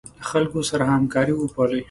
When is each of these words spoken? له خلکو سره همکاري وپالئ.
له 0.19 0.25
خلکو 0.31 0.59
سره 0.69 0.83
همکاري 0.93 1.33
وپالئ. 1.35 1.79